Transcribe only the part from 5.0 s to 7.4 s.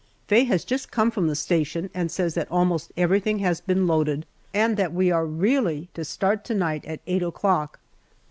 are really to start to night at eight